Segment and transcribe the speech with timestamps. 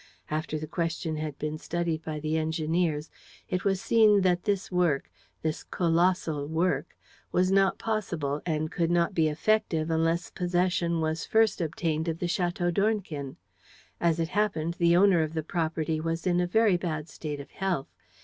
[0.31, 3.11] After the question had been studied by the engineers,
[3.47, 5.11] it was seen that this work,
[5.43, 6.97] this 'kolossal' work,
[7.31, 12.25] was not possible and could not be effective unless possession was first obtained of the
[12.25, 13.37] Château d'Ornequin.
[13.99, 17.51] As it happened, the owner of the property was in a very bad state of
[17.51, 17.93] health.